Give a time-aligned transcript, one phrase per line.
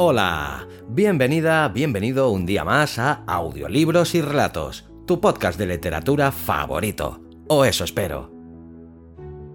[0.00, 7.20] Hola, bienvenida, bienvenido un día más a Audiolibros y Relatos, tu podcast de literatura favorito.
[7.48, 8.30] O eso espero.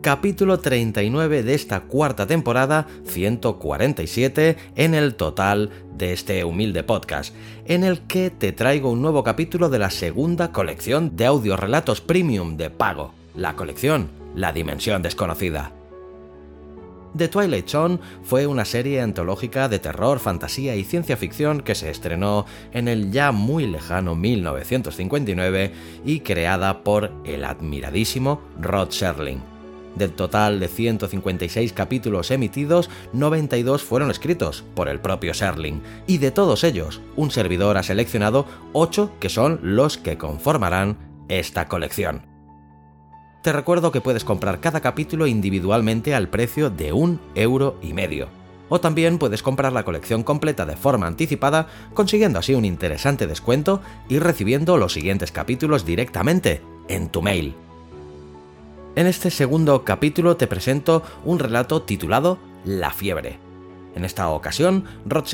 [0.02, 7.86] Capítulo 39 de esta cuarta temporada, 147 en el total de este humilde podcast, en
[7.86, 12.70] el que te traigo un nuevo capítulo de la segunda colección de audiorelatos premium de
[12.70, 15.72] pago, la colección La Dimensión Desconocida.
[17.16, 21.92] The Twilight Zone fue una serie antológica de terror, fantasía y ciencia ficción que se
[21.92, 25.74] estrenó en el ya muy lejano 1959
[26.06, 29.42] y creada por el admiradísimo Rod Serling.
[29.96, 36.32] Del total de 156 capítulos emitidos, 92 fueron escritos por el propio Serling, y de
[36.32, 40.98] todos ellos, un servidor ha seleccionado 8 que son los que conformarán
[41.30, 42.33] esta colección.
[43.44, 48.30] Te recuerdo que puedes comprar cada capítulo individualmente al precio de un euro y medio.
[48.70, 53.82] O también puedes comprar la colección completa de forma anticipada, consiguiendo así un interesante descuento
[54.08, 57.54] y recibiendo los siguientes capítulos directamente en tu mail.
[58.96, 63.43] En este segundo capítulo te presento un relato titulado La fiebre
[63.96, 65.26] en esta ocasión, Rod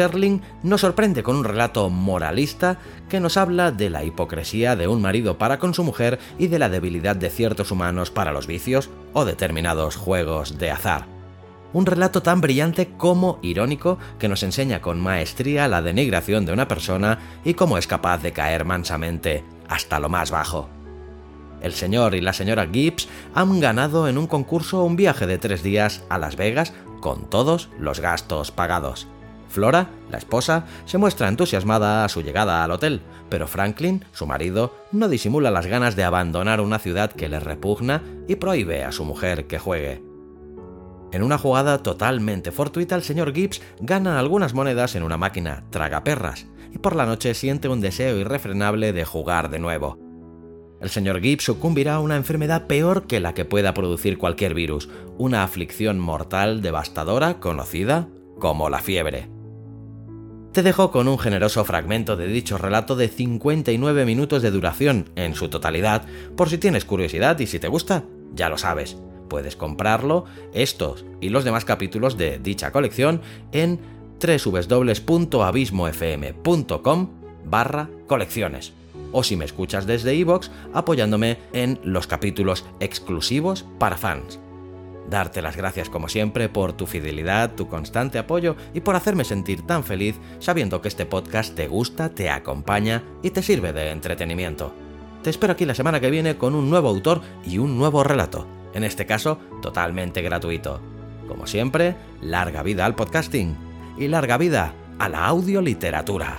[0.64, 5.38] nos sorprende con un relato moralista que nos habla de la hipocresía de un marido
[5.38, 9.26] para con su mujer y de la debilidad de ciertos humanos para los vicios o
[9.26, 11.06] determinados juegos de azar.
[11.72, 16.68] Un relato tan brillante como irónico que nos enseña con maestría la denigración de una
[16.68, 20.68] persona y cómo es capaz de caer mansamente hasta lo más bajo.
[21.62, 25.62] El señor y la señora Gibbs han ganado en un concurso un viaje de tres
[25.62, 29.08] días a Las Vegas con todos los gastos pagados.
[29.50, 34.76] Flora, la esposa, se muestra entusiasmada a su llegada al hotel, pero Franklin, su marido,
[34.92, 39.06] no disimula las ganas de abandonar una ciudad que le repugna y prohíbe a su
[39.06, 40.04] mujer que juegue.
[41.12, 46.46] En una jugada totalmente fortuita, el señor Gibbs gana algunas monedas en una máquina tragaperras
[46.72, 50.09] y por la noche siente un deseo irrefrenable de jugar de nuevo.
[50.82, 54.90] El señor Gibbs sucumbirá a una enfermedad peor que la que pueda producir cualquier virus,
[55.18, 58.08] una aflicción mortal devastadora conocida
[58.40, 59.30] como la fiebre.
[60.54, 65.36] Te dejo con un generoso fragmento de dicho relato de 59 minutos de duración en
[65.36, 68.98] su totalidad, por si tienes curiosidad y si te gusta, ya lo sabes,
[69.30, 73.80] puedes comprarlo, estos y los demás capítulos de dicha colección en
[74.20, 77.10] www.abismofm.com
[77.46, 78.74] barra colecciones
[79.12, 84.40] o si me escuchas desde iVoox apoyándome en los capítulos exclusivos para fans.
[85.10, 89.66] Darte las gracias como siempre por tu fidelidad, tu constante apoyo y por hacerme sentir
[89.66, 94.72] tan feliz sabiendo que este podcast te gusta, te acompaña y te sirve de entretenimiento.
[95.24, 98.48] Te espero aquí la semana que viene con un nuevo autor y un nuevo relato,
[98.74, 100.80] en este caso totalmente gratuito.
[101.28, 103.56] Como siempre, larga vida al podcasting
[103.98, 106.38] y larga vida a la audioliteratura.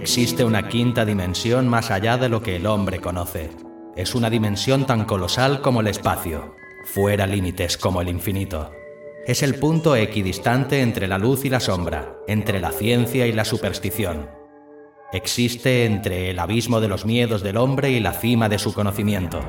[0.00, 3.50] Existe una quinta dimensión más allá de lo que el hombre conoce.
[3.96, 6.54] Es una dimensión tan colosal como el espacio,
[6.84, 8.70] fuera límites como el infinito.
[9.26, 13.44] Es el punto equidistante entre la luz y la sombra, entre la ciencia y la
[13.44, 14.30] superstición.
[15.12, 19.40] Existe entre el abismo de los miedos del hombre y la cima de su conocimiento.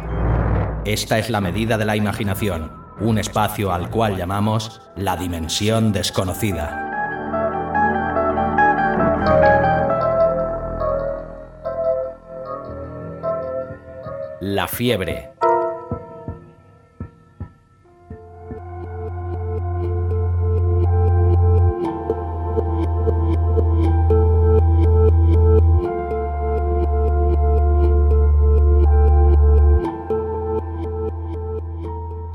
[0.83, 6.88] Esta es la medida de la imaginación, un espacio al cual llamamos la dimensión desconocida.
[14.41, 15.33] La fiebre.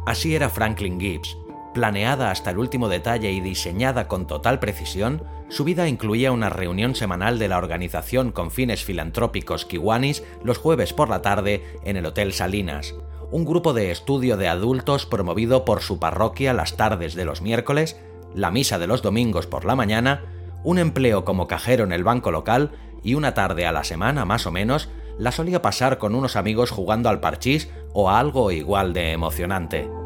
[0.04, 1.43] Así era Franklin Gibbs.
[1.74, 6.94] Planeada hasta el último detalle y diseñada con total precisión, su vida incluía una reunión
[6.94, 12.06] semanal de la organización con fines filantrópicos Kiwanis los jueves por la tarde en el
[12.06, 12.94] Hotel Salinas,
[13.32, 18.00] un grupo de estudio de adultos promovido por su parroquia las tardes de los miércoles,
[18.36, 20.26] la misa de los domingos por la mañana,
[20.62, 22.70] un empleo como cajero en el banco local
[23.02, 26.70] y una tarde a la semana más o menos la solía pasar con unos amigos
[26.70, 30.03] jugando al parchís o a algo igual de emocionante.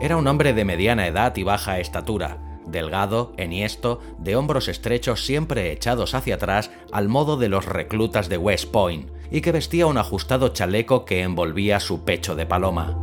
[0.00, 5.72] Era un hombre de mediana edad y baja estatura, delgado, enhiesto, de hombros estrechos siempre
[5.72, 9.98] echados hacia atrás al modo de los reclutas de West Point, y que vestía un
[9.98, 12.96] ajustado chaleco que envolvía su pecho de paloma.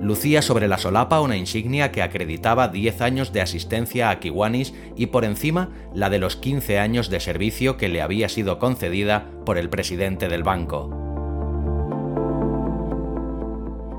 [0.00, 5.06] Lucía sobre la solapa una insignia que acreditaba 10 años de asistencia a Kiwanis y
[5.06, 9.58] por encima la de los 15 años de servicio que le había sido concedida por
[9.58, 11.05] el presidente del banco.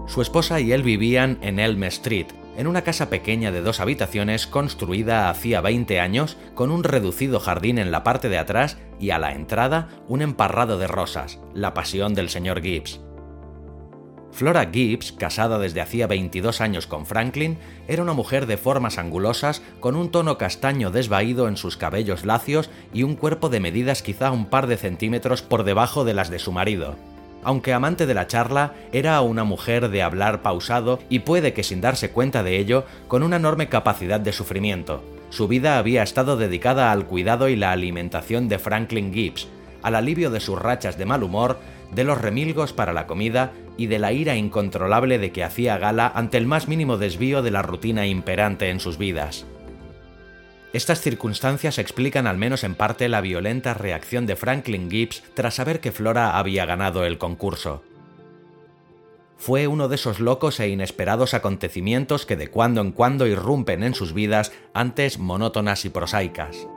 [0.08, 4.48] Su esposa y él vivían en Elm Street, en una casa pequeña de dos habitaciones
[4.48, 9.20] construida hacía 20 años con un reducido jardín en la parte de atrás y a
[9.20, 13.02] la entrada un emparrado de rosas, la pasión del señor Gibbs.
[14.32, 17.58] Flora Gibbs, casada desde hacía 22 años con Franklin,
[17.88, 22.70] era una mujer de formas angulosas, con un tono castaño desvaído en sus cabellos lacios
[22.94, 26.40] y un cuerpo de medidas quizá un par de centímetros por debajo de las de
[26.40, 26.96] su marido
[27.44, 31.82] aunque amante de la charla, era una mujer de hablar pausado y puede que sin
[31.82, 35.04] darse cuenta de ello, con una enorme capacidad de sufrimiento.
[35.30, 39.48] Su vida había estado dedicada al cuidado y la alimentación de Franklin Gibbs,
[39.82, 41.58] al alivio de sus rachas de mal humor,
[41.92, 46.12] de los remilgos para la comida y de la ira incontrolable de que hacía gala
[46.14, 49.46] ante el más mínimo desvío de la rutina imperante en sus vidas.
[50.78, 55.80] Estas circunstancias explican al menos en parte la violenta reacción de Franklin Gibbs tras saber
[55.80, 57.82] que Flora había ganado el concurso.
[59.38, 63.96] Fue uno de esos locos e inesperados acontecimientos que de cuando en cuando irrumpen en
[63.96, 66.68] sus vidas antes monótonas y prosaicas.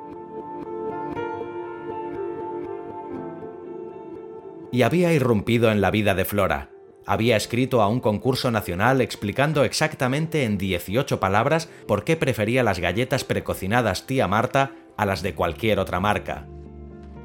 [4.73, 6.71] Y había irrumpido en la vida de Flora,
[7.11, 12.79] había escrito a un concurso nacional explicando exactamente en 18 palabras por qué prefería las
[12.79, 16.47] galletas precocinadas tía Marta a las de cualquier otra marca.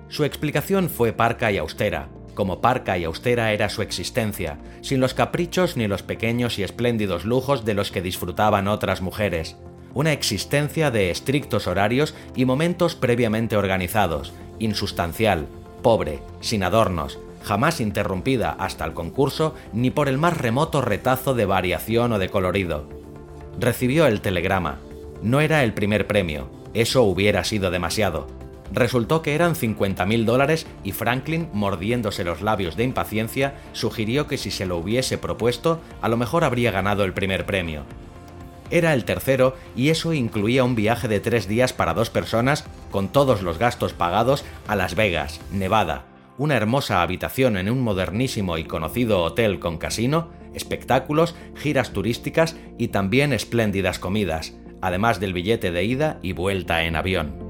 [0.07, 5.13] Su explicación fue parca y austera, como parca y austera era su existencia, sin los
[5.13, 9.55] caprichos ni los pequeños y espléndidos lujos de los que disfrutaban otras mujeres.
[9.93, 15.45] Una existencia de estrictos horarios y momentos previamente organizados, insustancial,
[15.83, 21.45] pobre, sin adornos, jamás interrumpida hasta el concurso ni por el más remoto retazo de
[21.45, 22.89] variación o de colorido.
[23.59, 24.79] Recibió el telegrama.
[25.21, 28.27] No era el primer premio, eso hubiera sido demasiado.
[28.73, 34.49] Resultó que eran 50.000 dólares y Franklin, mordiéndose los labios de impaciencia, sugirió que si
[34.49, 37.83] se lo hubiese propuesto, a lo mejor habría ganado el primer premio.
[38.71, 43.09] Era el tercero y eso incluía un viaje de tres días para dos personas con
[43.09, 46.05] todos los gastos pagados a Las Vegas, Nevada,
[46.37, 52.89] una hermosa habitación en un modernísimo y conocido hotel con casino, espectáculos, giras turísticas y
[52.89, 57.45] también espléndidas comidas, además del billete de ida y vuelta en avión.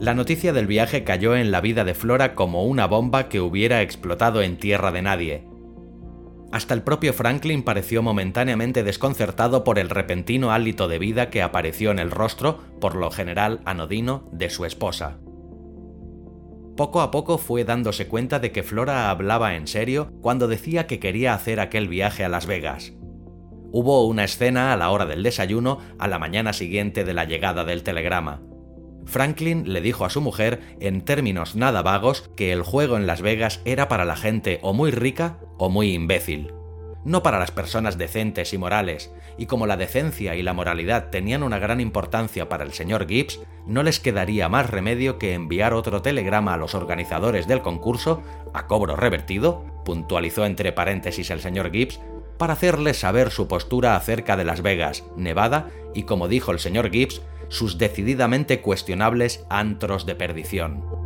[0.00, 3.82] La noticia del viaje cayó en la vida de Flora como una bomba que hubiera
[3.82, 5.44] explotado en tierra de nadie,
[6.52, 11.90] hasta el propio Franklin pareció momentáneamente desconcertado por el repentino hálito de vida que apareció
[11.90, 15.18] en el rostro, por lo general anodino, de su esposa.
[16.76, 21.00] Poco a poco fue dándose cuenta de que Flora hablaba en serio cuando decía que
[21.00, 22.92] quería hacer aquel viaje a Las Vegas.
[23.72, 27.64] Hubo una escena a la hora del desayuno a la mañana siguiente de la llegada
[27.64, 28.42] del telegrama.
[29.06, 33.22] Franklin le dijo a su mujer, en términos nada vagos, que el juego en Las
[33.22, 36.52] Vegas era para la gente o muy rica o muy imbécil.
[37.04, 41.44] No para las personas decentes y morales, y como la decencia y la moralidad tenían
[41.44, 46.02] una gran importancia para el señor Gibbs, no les quedaría más remedio que enviar otro
[46.02, 48.22] telegrama a los organizadores del concurso,
[48.52, 52.00] a cobro revertido, puntualizó entre paréntesis el señor Gibbs,
[52.38, 56.90] para hacerles saber su postura acerca de Las Vegas, Nevada, y como dijo el señor
[56.90, 61.05] Gibbs, sus decididamente cuestionables antros de perdición.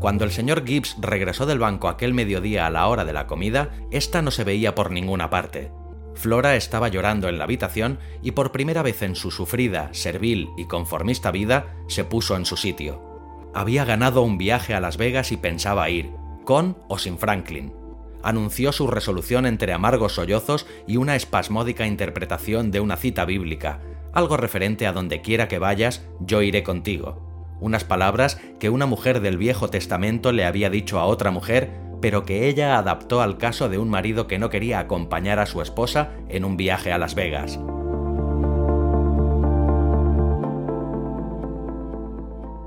[0.00, 3.70] Cuando el señor Gibbs regresó del banco aquel mediodía a la hora de la comida,
[3.90, 5.70] esta no se veía por ninguna parte.
[6.14, 10.64] Flora estaba llorando en la habitación y por primera vez en su sufrida, servil y
[10.64, 13.50] conformista vida se puso en su sitio.
[13.54, 16.10] Había ganado un viaje a Las Vegas y pensaba ir,
[16.44, 17.74] con o sin Franklin
[18.22, 23.80] anunció su resolución entre amargos sollozos y una espasmódica interpretación de una cita bíblica,
[24.12, 27.29] algo referente a donde quiera que vayas, yo iré contigo.
[27.60, 32.24] Unas palabras que una mujer del Viejo Testamento le había dicho a otra mujer, pero
[32.24, 36.10] que ella adaptó al caso de un marido que no quería acompañar a su esposa
[36.28, 37.58] en un viaje a Las Vegas.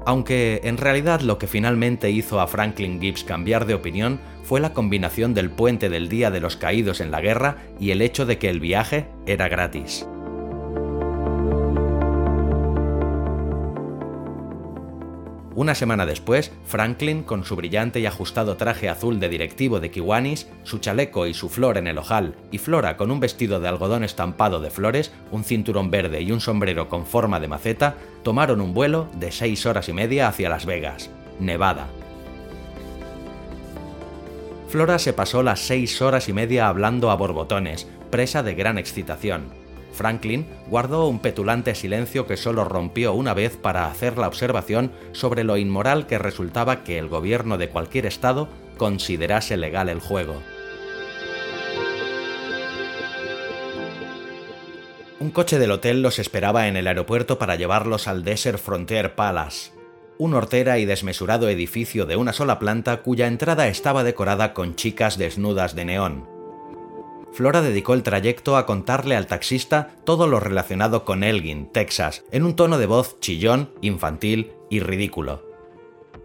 [0.05, 4.73] aunque en realidad lo que finalmente hizo a Franklin Gibbs cambiar de opinión fue la
[4.73, 8.38] combinación del puente del Día de los Caídos en la Guerra y el hecho de
[8.38, 10.05] que el viaje era gratis.
[15.55, 20.48] Una semana después, Franklin, con su brillante y ajustado traje azul de directivo de Kiwanis,
[20.63, 24.03] su chaleco y su flor en el ojal, y Flora con un vestido de algodón
[24.03, 28.74] estampado de flores, un cinturón verde y un sombrero con forma de maceta, tomaron un
[28.74, 31.88] vuelo de seis horas y media hacia Las Vegas, Nevada.
[34.69, 39.62] Flora se pasó las seis horas y media hablando a borbotones, presa de gran excitación.
[39.93, 45.43] Franklin guardó un petulante silencio que solo rompió una vez para hacer la observación sobre
[45.43, 50.41] lo inmoral que resultaba que el gobierno de cualquier estado considerase legal el juego.
[55.19, 59.71] Un coche del hotel los esperaba en el aeropuerto para llevarlos al Desert Frontier Palace,
[60.17, 65.17] un hortera y desmesurado edificio de una sola planta cuya entrada estaba decorada con chicas
[65.17, 66.33] desnudas de neón.
[67.34, 72.44] Flora dedicó el trayecto a contarle al taxista todo lo relacionado con Elgin, Texas, en
[72.44, 75.44] un tono de voz chillón, infantil y ridículo.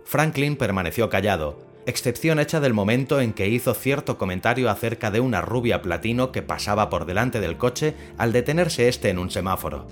[0.04, 5.40] Franklin permaneció callado, excepción hecha del momento en que hizo cierto comentario acerca de una
[5.40, 9.86] rubia platino que pasaba por delante del coche al detenerse este en un semáforo.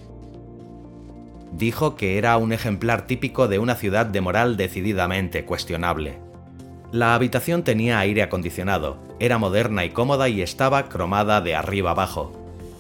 [1.53, 6.26] Dijo que era un ejemplar típico de una ciudad de moral decididamente cuestionable.
[6.93, 12.33] La habitación tenía aire acondicionado, era moderna y cómoda y estaba cromada de arriba abajo.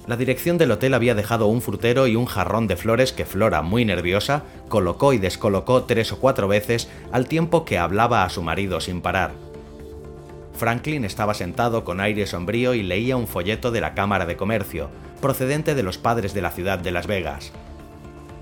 [0.07, 3.63] La dirección del hotel había dejado un frutero y un jarrón de flores que Flora,
[3.63, 8.43] muy nerviosa, colocó y descolocó tres o cuatro veces al tiempo que hablaba a su
[8.43, 9.33] marido sin parar.
[10.55, 14.89] Franklin estaba sentado con aire sombrío y leía un folleto de la Cámara de Comercio,
[15.21, 17.53] procedente de los padres de la ciudad de Las Vegas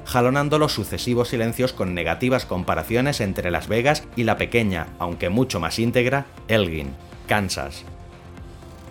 [0.05, 5.61] jalonando los sucesivos silencios con negativas comparaciones entre Las Vegas y la pequeña, aunque mucho
[5.61, 6.95] más íntegra, Elgin,
[7.27, 7.85] Kansas.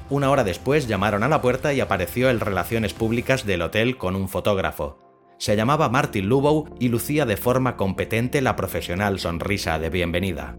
[0.10, 4.16] Una hora después llamaron a la puerta y apareció el Relaciones Públicas del hotel con
[4.16, 5.00] un fotógrafo.
[5.38, 10.56] Se llamaba Martin Lubow y lucía de forma competente la profesional sonrisa de bienvenida.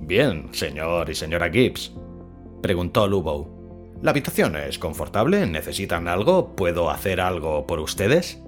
[0.00, 1.92] Bien, señor y señora Gibbs,
[2.62, 3.98] preguntó Lubow.
[4.02, 5.46] ¿La habitación es confortable?
[5.46, 6.56] ¿Necesitan algo?
[6.56, 8.42] ¿Puedo hacer algo por ustedes?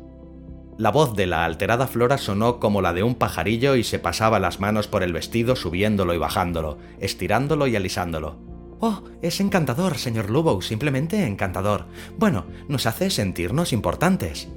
[0.77, 4.41] La voz de la alterada Flora sonó como la de un pajarillo y se pasaba
[4.41, 8.37] las manos por el vestido subiéndolo y bajándolo, estirándolo y alisándolo.
[8.81, 11.87] Oh, es encantador, señor Lubow, simplemente encantador.
[12.19, 14.49] Bueno, nos hace sentirnos importantes.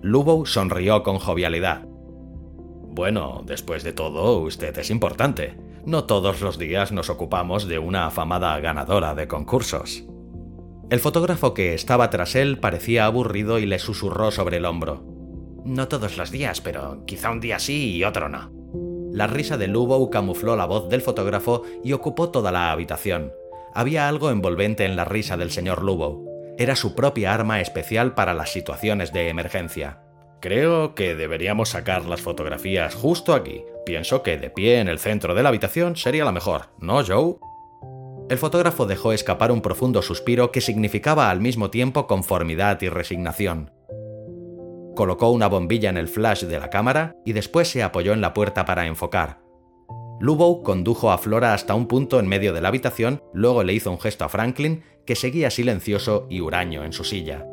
[0.00, 1.84] Lubow sonrió con jovialidad.
[2.92, 5.58] Bueno, después de todo, usted es importante.
[5.84, 10.04] No todos los días nos ocupamos de una afamada ganadora de concursos.
[10.88, 15.19] El fotógrafo que estaba tras él parecía aburrido y le susurró sobre el hombro.
[15.64, 18.50] No todos los días, pero quizá un día sí y otro no.
[19.12, 23.32] La risa de Lubow camufló la voz del fotógrafo y ocupó toda la habitación.
[23.74, 26.26] Había algo envolvente en la risa del señor Lubow.
[26.58, 30.00] Era su propia arma especial para las situaciones de emergencia.
[30.40, 33.62] Creo que deberíamos sacar las fotografías justo aquí.
[33.84, 37.36] Pienso que de pie en el centro de la habitación sería la mejor, ¿no, Joe?
[38.30, 43.72] El fotógrafo dejó escapar un profundo suspiro que significaba al mismo tiempo conformidad y resignación
[45.00, 48.34] colocó una bombilla en el flash de la cámara y después se apoyó en la
[48.34, 49.40] puerta para enfocar.
[50.20, 53.90] Lubow condujo a Flora hasta un punto en medio de la habitación, luego le hizo
[53.90, 57.46] un gesto a Franklin, que seguía silencioso y huraño en su silla.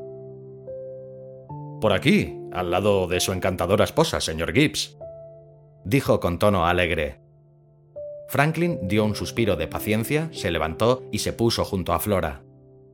[1.80, 4.98] Por aquí, al lado de su encantadora esposa, señor Gibbs,
[5.86, 7.22] dijo con tono alegre.
[8.28, 12.44] Franklin dio un suspiro de paciencia, se levantó y se puso junto a Flora.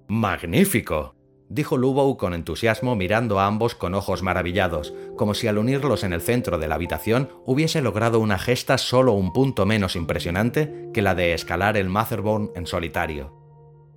[0.08, 1.16] ¡Magnífico!
[1.54, 6.12] Dijo Lubow con entusiasmo mirando a ambos con ojos maravillados, como si al unirlos en
[6.12, 11.04] el centro de la habitación hubiese logrado una gesta solo un punto menos impresionante que
[11.04, 13.40] la de escalar el Matherborn en solitario.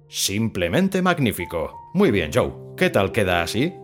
[0.08, 1.74] Simplemente magnífico.
[1.94, 2.52] Muy bien, Joe.
[2.76, 3.74] ¿Qué tal queda así?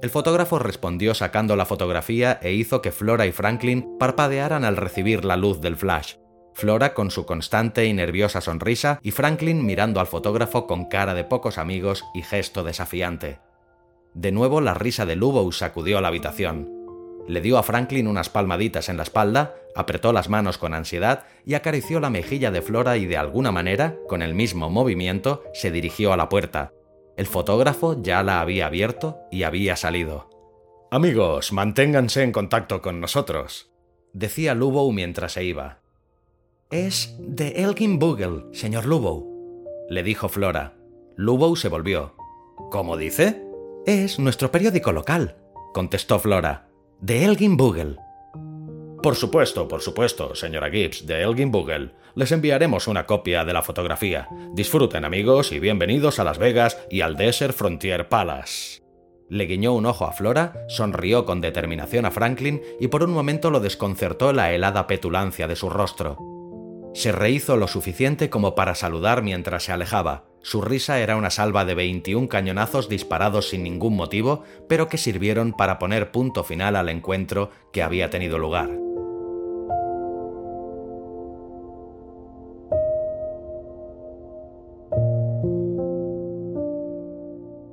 [0.00, 5.24] El fotógrafo respondió sacando la fotografía e hizo que Flora y Franklin parpadearan al recibir
[5.24, 6.14] la luz del flash.
[6.54, 11.24] Flora con su constante y nerviosa sonrisa y Franklin mirando al fotógrafo con cara de
[11.24, 13.38] pocos amigos y gesto desafiante.
[14.14, 16.70] De nuevo la risa de Lubow sacudió la habitación.
[17.26, 21.54] Le dio a Franklin unas palmaditas en la espalda, apretó las manos con ansiedad y
[21.54, 26.12] acarició la mejilla de Flora y de alguna manera, con el mismo movimiento, se dirigió
[26.12, 26.72] a la puerta.
[27.16, 30.28] El fotógrafo ya la había abierto y había salido.
[30.90, 33.72] Amigos, manténganse en contacto con nosotros,
[34.12, 35.81] decía Lubow mientras se iba.
[36.72, 39.28] Es de Elgin Bugle, señor Lubow,
[39.90, 40.74] le dijo Flora.
[41.16, 42.14] Lubow se volvió.
[42.70, 43.42] ¿Cómo dice?
[43.84, 45.36] Es nuestro periódico local,
[45.74, 46.70] contestó Flora.
[46.98, 47.96] De Elgin Bugle.
[49.02, 51.92] Por supuesto, por supuesto, señora Gibbs, de Elgin Bugle.
[52.14, 54.26] Les enviaremos una copia de la fotografía.
[54.54, 58.80] Disfruten, amigos, y bienvenidos a Las Vegas y al Desert Frontier Palace.
[59.28, 63.50] Le guiñó un ojo a Flora, sonrió con determinación a Franklin y por un momento
[63.50, 66.31] lo desconcertó la helada petulancia de su rostro.
[66.94, 70.24] Se rehizo lo suficiente como para saludar mientras se alejaba.
[70.42, 75.52] Su risa era una salva de 21 cañonazos disparados sin ningún motivo, pero que sirvieron
[75.52, 78.70] para poner punto final al encuentro que había tenido lugar.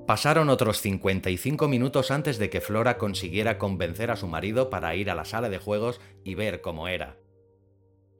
[0.05, 5.11] Pasaron otros 55 minutos antes de que Flora consiguiera convencer a su marido para ir
[5.11, 7.17] a la sala de juegos y ver cómo era.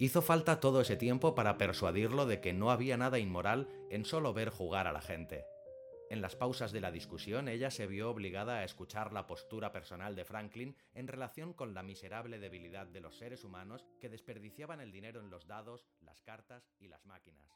[0.02, 4.34] Hizo falta todo ese tiempo para persuadirlo de que no había nada inmoral en solo
[4.34, 5.44] ver jugar a la gente.
[6.10, 10.16] En las pausas de la discusión, ella se vio obligada a escuchar la postura personal
[10.16, 14.94] de Franklin en relación con la miserable debilidad de los seres humanos que desperdiciaban el
[14.94, 17.52] dinero en los dados, las cartas y las máquinas.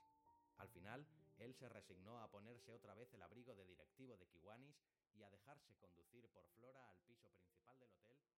[0.58, 1.08] Al final,
[1.38, 4.76] él se resignó a ponerse otra vez el abrigo de directivo de Kiwanis
[5.16, 8.33] y a dejarse conducir por Flora al piso principal del hotel